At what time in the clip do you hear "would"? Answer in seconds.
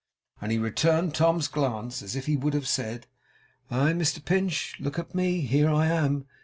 2.35-2.55